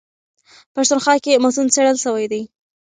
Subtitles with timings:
[0.73, 2.41] پښتونخوا کي متون څېړل سوي دي.